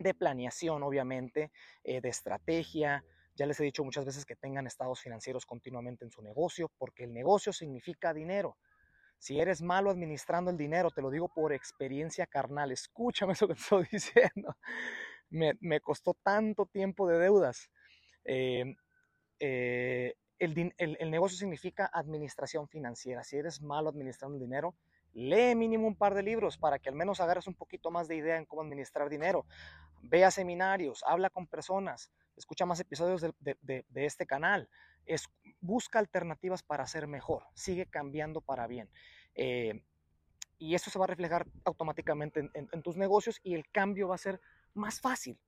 de 0.00 0.14
planeación, 0.14 0.82
obviamente, 0.82 1.52
eh, 1.84 2.00
de 2.00 2.08
estrategia. 2.08 3.04
Ya 3.36 3.46
les 3.46 3.60
he 3.60 3.64
dicho 3.64 3.84
muchas 3.84 4.04
veces 4.04 4.24
que 4.24 4.34
tengan 4.34 4.66
estados 4.66 5.00
financieros 5.00 5.46
continuamente 5.46 6.04
en 6.04 6.10
su 6.10 6.22
negocio, 6.22 6.70
porque 6.78 7.04
el 7.04 7.12
negocio 7.12 7.52
significa 7.52 8.12
dinero. 8.12 8.56
Si 9.18 9.38
eres 9.38 9.60
malo 9.60 9.90
administrando 9.90 10.50
el 10.50 10.56
dinero, 10.56 10.90
te 10.90 11.02
lo 11.02 11.10
digo 11.10 11.28
por 11.28 11.52
experiencia 11.52 12.26
carnal, 12.26 12.72
escúchame 12.72 13.34
eso 13.34 13.46
que 13.46 13.54
te 13.54 13.60
estoy 13.60 13.86
diciendo. 13.92 14.56
Me, 15.28 15.80
costó 15.80 16.14
tanto 16.14 16.66
tiempo 16.66 17.06
de 17.06 17.18
deudas. 17.18 17.70
Eh, 18.24 18.74
el, 19.38 20.74
el, 20.78 21.10
negocio 21.10 21.38
significa 21.38 21.90
administración 21.92 22.66
financiera. 22.66 23.22
Si 23.22 23.36
eres 23.36 23.60
malo 23.60 23.90
administrando 23.90 24.36
el 24.36 24.40
dinero, 24.40 24.74
lee 25.12 25.54
mínimo 25.54 25.86
un 25.86 25.96
par 25.96 26.14
de 26.14 26.22
libros 26.22 26.58
para 26.58 26.78
que 26.78 26.88
al 26.88 26.94
menos 26.94 27.20
agarres 27.20 27.46
un 27.46 27.54
poquito 27.54 27.90
más 27.90 28.08
de 28.08 28.16
idea 28.16 28.36
en 28.36 28.46
cómo 28.46 28.62
administrar 28.62 29.08
dinero. 29.08 29.46
Ve 30.02 30.24
a 30.24 30.30
seminarios, 30.30 31.02
habla 31.06 31.30
con 31.30 31.46
personas, 31.46 32.10
escucha 32.36 32.66
más 32.66 32.80
episodios 32.80 33.20
de, 33.20 33.84
este 33.94 34.26
canal. 34.26 34.68
Busca 35.60 35.98
alternativas 35.98 36.62
para 36.62 36.86
ser 36.86 37.06
mejor. 37.06 37.44
Sigue 37.54 37.86
cambiando 37.86 38.40
para 38.40 38.66
bien. 38.66 38.88
Eh, 39.34 39.82
y 40.58 40.74
eso 40.74 40.90
se 40.90 40.98
va 40.98 41.06
a 41.06 41.08
reflejar 41.08 41.46
automáticamente 41.64 42.50
en, 42.54 42.82
tus 42.82 42.96
negocios 42.96 43.40
y 43.42 43.54
el 43.54 43.68
cambio 43.70 44.08
va 44.08 44.14
a 44.14 44.18
ser 44.18 44.40
más 44.74 45.00
fácil. 45.00 45.40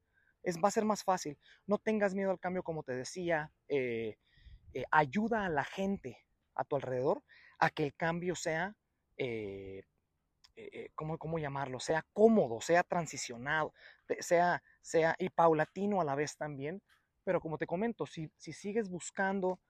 Es, 0.43 0.59
va 0.59 0.69
a 0.69 0.73
ser 0.73 0.85
más 0.85 1.05
fácil. 1.05 1.39
No 1.67 1.79
tengas 1.79 2.15
miedo 2.15 2.31
al 2.31 2.41
cambio, 2.41 2.63
como 2.63 2.83
te 2.83 2.93
decía. 2.93 3.53
Eh, 3.69 4.17
eh, 4.75 4.85
ayuda 4.91 5.45
a 5.45 5.51
la 5.51 5.65
gente 5.65 6.19
a 6.55 6.65
tu 6.65 6.77
alrededor 6.77 7.23
a 7.59 7.71
que 7.71 7.85
el 7.85 7.95
cambio 7.95 8.35
sea, 8.35 8.75
eh, 9.25 9.85
eh, 10.57 10.91
¿cómo, 10.95 11.39
llamarlo? 11.39 11.81
Sea 11.81 12.05
cómodo, 12.13 12.61
sea 12.61 12.83
transicionado, 12.83 13.73
sea, 14.21 14.63
sea 14.81 15.15
y 15.19 15.31
paulatino 15.31 16.01
a 16.01 16.05
la 16.05 16.15
vez 16.15 16.37
también. 16.37 16.83
Pero 17.25 17.41
como 17.41 17.57
te 17.57 17.67
comento, 17.67 18.07
si, 18.07 18.31
si 18.37 18.53
sigues 18.53 18.89
buscando, 18.89 19.61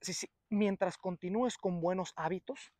si, 0.00 0.28
mientras 0.48 0.96
continúes 0.96 1.58
con 1.58 1.80
buenos 1.80 2.12
hábitos, 2.16 2.72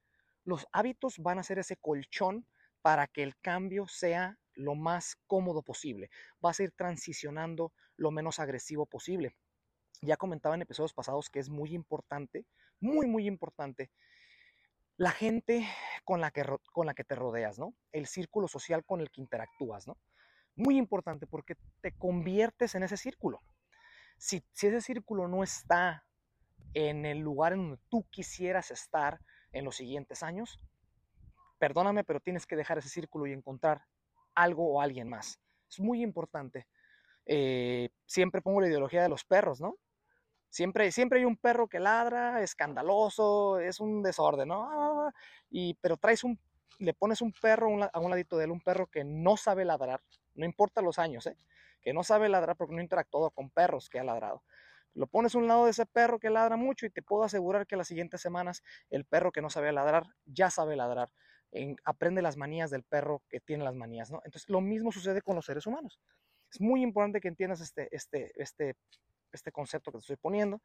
los 0.45 0.67
hábitos 0.73 1.19
van 1.19 1.39
a 1.39 1.43
ser 1.43 1.59
ese 1.59 1.77
colchón 1.77 2.47
para 2.81 3.07
que 3.07 3.23
el 3.23 3.37
cambio 3.41 3.87
sea 3.89 4.39
lo 4.55 4.75
más 4.75 5.17
cómodo 5.27 5.63
posible. 5.63 6.11
Vas 6.41 6.61
a 6.61 6.63
ir 6.63 6.73
transicionando 6.73 7.73
lo 7.97 8.11
menos 8.11 8.39
agresivo 8.39 8.87
posible. 8.87 9.37
Ya 10.01 10.17
comentaba 10.17 10.55
en 10.55 10.63
episodios 10.63 10.95
pasados 10.95 11.29
que 11.29 11.41
es 11.41 11.51
muy 11.51 11.75
importante, 11.75 12.47
muy, 12.81 13.07
muy 13.07 13.27
importante, 13.27 13.91
la 15.01 15.13
gente 15.13 15.67
con 16.05 16.21
la 16.21 16.31
que, 16.31 16.45
con 16.73 16.87
la 16.87 16.95
que 16.95 17.05
te 17.05 17.15
rodeas, 17.15 17.59
¿no? 17.59 17.75
El 17.93 18.07
círculo 18.07 18.49
social 18.49 18.85
con 18.85 19.01
el 19.01 19.11
que 19.11 19.21
interactúas, 19.21 19.87
¿no? 19.87 19.97
Muy 20.57 20.77
importante 20.77 21.27
porque 21.27 21.57
te 21.81 21.93
conviertes 21.93 22.75
en 22.75 22.83
ese 22.83 22.97
círculo. 22.97 23.41
Si, 24.19 24.45
si 24.53 24.67
ese 24.67 24.81
círculo 24.81 25.29
no 25.29 25.43
está 25.43 26.05
en 26.75 27.07
el 27.07 27.19
lugar 27.19 27.53
en 27.53 27.61
donde 27.61 27.83
tú 27.89 28.07
quisieras 28.11 28.71
estar 28.71 29.21
en 29.53 29.65
los 29.65 29.77
siguientes 29.77 30.23
años, 30.23 30.59
perdóname, 31.59 32.05
pero 32.05 32.21
tienes 32.21 32.47
que 32.47 32.57
dejar 32.57 32.79
ese 32.79 32.89
círculo 32.89 33.27
y 33.27 33.33
encontrar 33.33 33.85
algo 34.35 34.73
o 34.73 34.81
alguien 34.81 35.09
más. 35.09 35.41
Es 35.69 35.81
muy 35.81 36.03
importante. 36.03 36.67
Eh, 37.27 37.91
siempre 38.07 38.43
pongo 38.43 38.61
la 38.61 38.69
ideología 38.69 39.03
de 39.03 39.09
los 39.09 39.25
perros, 39.25 39.61
¿no? 39.61 39.77
Siempre, 40.51 40.91
siempre 40.91 41.21
hay 41.21 41.25
un 41.25 41.37
perro 41.37 41.69
que 41.69 41.79
ladra, 41.79 42.43
escandaloso, 42.43 43.61
es 43.61 43.79
un 43.79 44.03
desorden, 44.03 44.49
¿no? 44.49 44.69
Ah, 45.09 45.13
y, 45.49 45.75
pero 45.75 45.97
traes 45.97 46.25
un, 46.25 46.39
le 46.81 46.93
pones 46.93 47.21
un 47.21 47.33
perro 47.33 47.69
a 47.93 48.01
un 48.01 48.11
ladito 48.11 48.37
de 48.37 48.45
él, 48.45 48.51
un 48.51 48.61
perro 48.61 48.89
que 48.89 49.05
no 49.05 49.37
sabe 49.37 49.65
ladrar, 49.65 50.03
no 50.35 50.45
importa 50.45 50.83
los 50.83 50.99
años, 50.99 51.27
¿eh? 51.27 51.37
que 51.81 51.93
no 51.93 52.03
sabe 52.03 52.29
ladrar 52.29 52.57
porque 52.57 52.75
no 52.75 52.81
ha 52.81 52.83
interactuado 52.83 53.31
con 53.31 53.49
perros 53.51 53.89
que 53.89 54.01
ha 54.01 54.05
ladrado. 54.05 54.43
Lo 54.93 55.07
pones 55.07 55.35
a 55.35 55.39
un 55.39 55.47
lado 55.47 55.67
de 55.67 55.71
ese 55.71 55.87
perro 55.87 56.19
que 56.19 56.31
ladra 56.31 56.57
mucho 56.57 56.85
y 56.85 56.91
te 56.91 57.01
puedo 57.01 57.23
asegurar 57.23 57.67
que 57.67 57.77
las 57.77 57.87
siguientes 57.87 58.21
semanas 58.21 58.63
el 58.91 59.05
perro 59.05 59.31
que 59.31 59.41
no 59.41 59.51
sabe 59.51 59.73
ladrar 59.73 60.05
ya 60.27 60.51
sabe 60.51 60.75
ladrar. 60.75 61.11
aprende 61.85 62.23
las 62.23 62.37
manías 62.37 62.71
del 62.71 62.83
perro 62.83 63.23
que 63.29 63.41
tiene 63.41 63.65
las 63.65 63.75
manías, 63.75 64.11
¿no? 64.11 64.21
Entonces 64.25 64.49
lo 64.51 64.61
mismo 64.61 64.91
sucede 64.91 65.23
con 65.23 65.37
los 65.37 65.47
seres 65.47 65.67
humanos. 65.67 66.01
Es 66.53 66.61
muy 66.61 66.83
importante 66.83 67.21
que 67.21 67.29
entiendas 67.29 67.61
este, 67.61 67.89
este, 67.95 68.33
este 68.41 68.77
este 69.37 69.53
concepto 69.53 69.91
que 69.91 69.99
te 69.99 70.03
estoy 70.03 70.17
poniendo. 70.17 70.61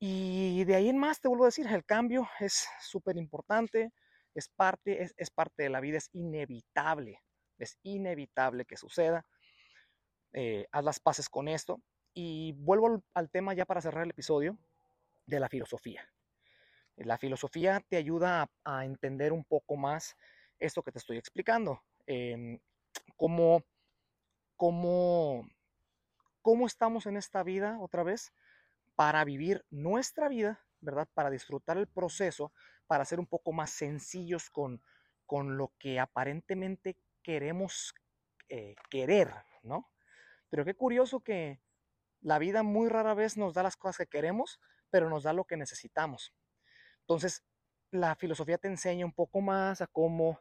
Y 0.00 0.64
de 0.64 0.76
ahí 0.76 0.88
en 0.88 0.98
más 0.98 1.20
te 1.20 1.28
vuelvo 1.28 1.44
a 1.44 1.48
decir, 1.48 1.66
el 1.66 1.84
cambio 1.84 2.28
es 2.38 2.68
súper 2.80 3.16
importante, 3.16 3.92
es 4.34 4.48
parte, 4.48 5.02
es, 5.16 5.30
parte 5.30 5.64
de 5.64 5.70
la 5.70 5.80
vida, 5.80 5.98
es 5.98 6.10
inevitable, 6.12 7.20
es 7.58 7.78
inevitable 7.82 8.64
que 8.64 8.76
suceda. 8.76 9.26
Eh, 10.32 10.66
haz 10.70 10.84
las 10.84 11.00
paces 11.00 11.28
con 11.28 11.48
esto. 11.48 11.82
Y 12.14 12.52
vuelvo 12.52 13.02
al, 13.14 13.30
tema 13.30 13.54
ya 13.54 13.64
para 13.64 13.80
cerrar 13.80 14.04
el 14.04 14.10
episodio 14.10 14.56
de 15.26 15.40
la 15.40 15.48
filosofía. 15.48 16.08
La 16.96 17.18
filosofía 17.18 17.84
te 17.88 17.96
ayuda 17.96 18.48
a, 18.64 18.84
entender 18.84 19.32
un 19.32 19.44
poco 19.44 19.76
más 19.76 20.16
esto 20.58 20.82
que 20.82 20.92
te 20.92 20.98
estoy 20.98 21.16
explicando. 21.16 21.82
Eh, 22.06 22.60
cómo, 23.16 23.64
cómo 24.56 25.48
cómo 26.48 26.66
estamos 26.66 27.04
en 27.04 27.18
esta 27.18 27.42
vida 27.42 27.78
otra 27.78 28.02
vez 28.02 28.32
para 28.94 29.22
vivir 29.22 29.66
nuestra 29.68 30.30
vida, 30.30 30.64
¿verdad? 30.80 31.06
Para 31.12 31.28
disfrutar 31.28 31.76
el 31.76 31.86
proceso, 31.86 32.52
para 32.86 33.04
ser 33.04 33.20
un 33.20 33.26
poco 33.26 33.52
más 33.52 33.68
sencillos 33.68 34.48
con, 34.48 34.82
con 35.26 35.58
lo 35.58 35.74
que 35.78 36.00
aparentemente 36.00 36.96
queremos 37.22 37.94
eh, 38.48 38.76
querer, 38.88 39.30
¿no? 39.62 39.90
Pero 40.48 40.64
qué 40.64 40.72
curioso 40.72 41.20
que 41.20 41.60
la 42.22 42.38
vida 42.38 42.62
muy 42.62 42.88
rara 42.88 43.12
vez 43.12 43.36
nos 43.36 43.52
da 43.52 43.62
las 43.62 43.76
cosas 43.76 43.98
que 43.98 44.06
queremos, 44.06 44.58
pero 44.88 45.10
nos 45.10 45.24
da 45.24 45.34
lo 45.34 45.44
que 45.44 45.58
necesitamos. 45.58 46.32
Entonces, 47.00 47.44
la 47.90 48.14
filosofía 48.14 48.56
te 48.56 48.68
enseña 48.68 49.04
un 49.04 49.12
poco 49.12 49.42
más 49.42 49.82
a 49.82 49.86
cómo 49.86 50.40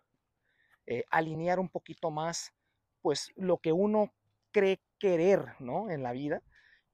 eh, 0.86 1.04
alinear 1.12 1.60
un 1.60 1.68
poquito 1.68 2.12
más, 2.12 2.54
pues, 3.02 3.30
lo 3.36 3.58
que 3.58 3.74
uno 3.74 4.14
cree 4.52 4.80
querer, 5.00 5.56
¿no? 5.60 5.90
En 5.90 6.04
la 6.04 6.12
vida 6.12 6.42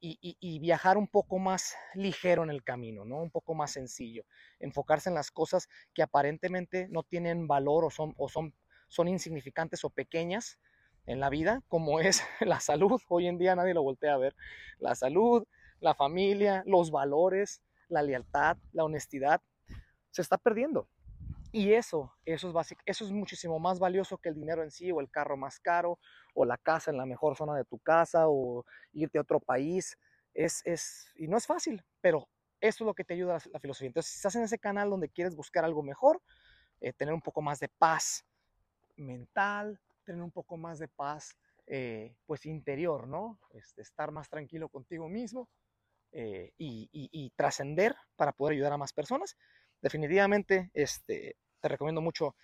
y, 0.05 0.59
viajar 0.59 0.97
un 0.97 1.07
poco 1.07 1.39
más 1.39 1.75
ligero 1.93 2.43
en 2.43 2.49
el 2.49 2.63
camino, 2.63 3.05
¿no? 3.05 3.21
Un 3.21 3.31
poco 3.31 3.53
más 3.53 3.71
sencillo. 3.71 4.25
Enfocarse 4.59 5.09
en 5.09 5.15
las 5.15 5.31
cosas 5.31 5.69
que 5.93 6.03
aparentemente 6.03 6.87
no 6.89 7.03
tienen 7.03 7.47
valor 7.47 7.85
o 7.85 7.89
son, 7.89 8.13
o 8.17 8.27
son, 8.27 8.53
son 8.89 9.07
insignificantes 9.07 9.85
o 9.85 9.89
pequeñas 9.89 10.59
en 11.05 11.21
la 11.21 11.29
vida, 11.29 11.61
como 11.69 12.01
es 12.01 12.21
la 12.41 12.59
salud. 12.59 13.01
Hoy 13.07 13.27
en 13.27 13.37
día 13.37 13.55
nadie 13.55 13.73
lo 13.73 13.81
voltea 13.81 14.15
a 14.15 14.17
ver. 14.17 14.35
La 14.77 14.93
salud, 14.95 15.45
la 15.79 15.95
familia, 15.95 16.63
los 16.65 16.91
valores, 16.91 17.61
la 17.87 18.01
lealtad, 18.01 18.57
la 18.73 18.83
honestidad, 18.83 19.41
se 20.11 20.21
está 20.21 20.37
perdiendo. 20.37 20.89
Y 21.55 21.71
eso, 21.73 22.11
eso 22.25 22.47
es 22.47 22.53
básico, 22.53 22.81
eso 22.83 23.05
es 23.05 23.11
muchísimo 23.11 23.59
más 23.59 23.77
valioso 23.77 24.17
que 24.17 24.29
el 24.29 24.33
dinero 24.33 24.63
en 24.63 24.71
sí, 24.71 24.91
o 24.91 24.99
el 25.01 25.11
carro 25.11 25.37
más 25.37 25.59
caro, 25.59 25.99
o 26.33 26.45
la 26.45 26.57
casa 26.57 26.89
en 26.89 26.97
la 26.97 27.05
mejor 27.05 27.37
zona 27.37 27.55
de 27.55 27.63
tu 27.63 27.77
casa, 27.77 28.27
o 28.27 28.65
irte 28.91 29.19
a 29.19 29.21
otro 29.21 29.39
país. 29.39 29.95
Es, 30.33 30.65
es, 30.65 31.11
y 31.15 31.27
no 31.27 31.37
es 31.37 31.45
fácil, 31.45 31.85
pero 32.01 32.27
eso 32.59 32.83
es 32.83 32.87
lo 32.87 32.95
que 32.95 33.03
te 33.03 33.13
ayuda 33.13 33.35
a 33.35 33.41
la, 33.51 33.59
filosofía. 33.59 33.85
Entonces, 33.85 34.13
si 34.13 34.17
estás 34.17 34.35
en 34.35 34.41
ese 34.41 34.57
canal 34.57 34.89
donde 34.89 35.09
quieres 35.09 35.35
buscar 35.35 35.63
algo 35.63 35.83
mejor, 35.83 36.23
eh, 36.81 36.91
tener 36.91 37.13
un 37.13 37.21
poco 37.21 37.43
más 37.43 37.59
de 37.59 37.69
paz 37.69 38.25
mental, 38.95 39.79
tener 40.05 40.23
un 40.23 40.31
poco 40.31 40.57
más 40.57 40.79
de 40.79 40.87
paz, 40.87 41.37
eh, 41.67 42.15
pues 42.25 42.47
interior, 42.47 43.07
¿no? 43.07 43.39
Este, 43.51 43.83
estar 43.83 44.11
más 44.11 44.27
tranquilo 44.27 44.69
contigo 44.69 45.07
mismo 45.07 45.47
eh, 46.13 46.51
y, 46.57 46.89
y 46.91 47.29
trascender 47.35 47.95
para 48.15 48.31
poder 48.31 48.53
ayudar 48.53 48.73
a 48.73 48.77
más 48.77 48.91
personas. 48.91 49.37
Definitivamente, 49.83 50.71
este, 50.73 51.35
te 51.59 51.67
recomiendo 51.67 51.99
mucho 51.99 52.37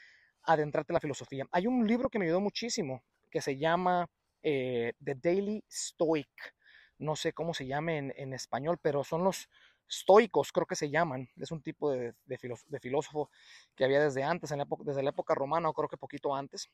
adentrarte 0.43 0.91
en 0.91 0.95
la 0.95 0.99
filosofía. 0.99 1.45
Hay 1.53 1.67
un 1.67 1.87
libro 1.87 2.09
que 2.09 2.19
me 2.19 2.25
ayudó 2.25 2.41
muchísimo 2.41 3.01
que 3.31 3.39
se 3.39 3.57
llama 3.57 4.09
eh, 4.43 4.91
The 5.01 5.15
Daily 5.15 5.63
Stoic. 5.71 6.27
No 6.97 7.15
sé 7.15 7.31
cómo 7.31 7.53
se 7.53 7.65
llame 7.65 8.11
en, 8.13 8.33
español, 8.33 8.77
pero 8.81 9.05
son 9.05 9.23
los 9.23 9.47
estoicos, 9.87 10.51
creo 10.51 10.67
que 10.67 10.75
se 10.75 10.89
llaman. 10.89 11.29
Es 11.37 11.51
un 11.51 11.61
tipo 11.61 11.89
de, 11.91 12.13
filósofo 12.81 13.31
que 13.73 13.85
había 13.85 14.01
desde 14.01 14.21
antes, 14.21 14.51
en 14.51 14.57
la 14.57 14.65
época, 14.65 14.83
desde 14.85 15.01
la 15.01 15.11
época 15.11 15.33
romana 15.33 15.69
o 15.69 15.73
creo 15.73 15.87
que 15.87 15.95
poquito 15.95 16.35
antes. 16.35 16.69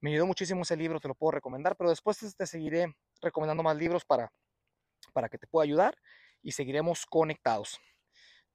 Me 0.00 0.10
ayudó 0.10 0.26
muchísimo 0.26 0.60
ese 0.60 0.76
libro, 0.76 1.00
te 1.00 1.08
lo 1.08 1.14
puedo 1.14 1.30
recomendar, 1.30 1.74
pero 1.74 1.88
después 1.88 2.18
te 2.36 2.46
seguiré 2.46 2.94
recomendando 3.22 3.62
más 3.62 3.78
libros 3.78 4.04
para, 4.04 4.30
para 5.14 5.30
que 5.30 5.38
te 5.38 5.46
pueda 5.46 5.64
ayudar 5.64 5.96
y 6.42 6.52
seguiremos 6.52 7.06
conectados. 7.06 7.80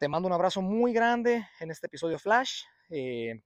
Te 0.02 0.08
mando 0.08 0.26
un 0.26 0.34
abrazo 0.34 0.64
muy 0.64 0.94
grande 0.94 1.48
en 1.60 1.70
este 1.70 1.86
episodio 1.86 2.18
Flash. 2.18 2.64
Eh, 2.90 3.40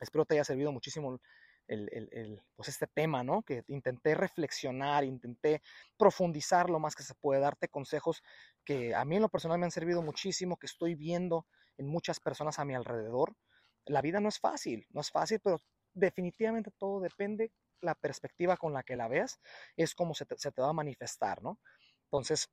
espero 0.00 0.24
te 0.24 0.32
haya 0.32 0.44
servido 0.44 0.72
muchísimo 0.72 1.20
el, 1.66 2.42
pues 2.56 2.70
este 2.70 2.86
tema, 2.86 3.22
¿no? 3.22 3.42
Que 3.42 3.64
intenté 3.68 4.14
reflexionar, 4.14 5.04
intenté 5.04 5.60
profundizar 5.98 6.70
lo 6.70 6.78
más 6.78 6.94
que 6.94 7.02
se 7.02 7.14
puede, 7.14 7.42
darte 7.42 7.68
consejos 7.68 8.22
que 8.64 8.94
a 8.94 9.04
mí 9.04 9.16
en 9.16 9.20
lo 9.20 9.28
personal 9.28 9.58
me 9.58 9.66
han 9.66 9.70
servido 9.72 10.00
muchísimo, 10.00 10.56
que 10.56 10.64
estoy 10.64 10.94
viendo 10.94 11.46
en 11.76 11.86
muchas 11.86 12.18
personas 12.18 12.58
a 12.58 12.64
mi 12.64 12.74
alrededor. 12.74 13.36
La 13.84 14.00
vida 14.00 14.20
no 14.20 14.30
es 14.30 14.38
fácil, 14.38 14.86
no 14.92 15.02
es 15.02 15.10
fácil, 15.10 15.38
pero 15.44 15.60
definitivamente 15.92 16.70
todo 16.78 17.00
depende 17.00 17.52
la 17.82 17.94
perspectiva 17.94 18.56
con 18.56 18.72
la 18.72 18.84
que 18.84 18.96
la 18.96 19.06
veas, 19.06 19.38
es 19.76 19.94
como 19.94 20.14
se 20.14 20.24
te, 20.24 20.38
se 20.38 20.50
te 20.50 20.62
va 20.62 20.70
a 20.70 20.72
manifestar, 20.72 21.42
¿no? 21.42 21.60
Entonces, 22.04 22.48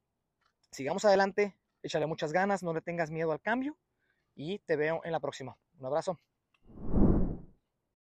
sigamos 0.69 1.05
adelante, 1.05 1.55
échale 1.87 2.05
muchas 2.05 2.31
ganas, 2.31 2.63
no 2.63 2.73
le 2.73 2.81
tengas 2.81 3.11
miedo 3.11 3.31
al 3.31 3.41
cambio 3.41 3.77
y 4.35 4.59
te 4.59 4.75
veo 4.75 5.01
en 5.03 5.11
la 5.11 5.19
próxima. 5.19 5.57
Un 5.79 5.85
abrazo. 5.85 6.19